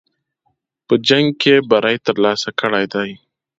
په 0.85 0.93
جنګ 1.07 1.27
کې 1.41 1.53
بری 1.69 1.97
ترلاسه 2.07 2.49
کړی 2.59 2.85
دی. 2.93 3.09